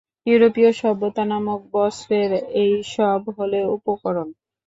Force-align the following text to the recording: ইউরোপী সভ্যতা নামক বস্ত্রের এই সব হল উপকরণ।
ইউরোপী 0.25 0.61
সভ্যতা 0.73 1.23
নামক 1.25 1.61
বস্ত্রের 1.73 2.31
এই 2.61 2.73
সব 2.93 3.21
হল 3.37 3.53
উপকরণ। 3.75 4.27